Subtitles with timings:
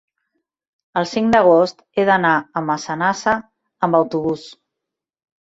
[1.01, 3.37] El cinc d'agost he d'anar a Massanassa
[3.89, 4.49] amb autobús.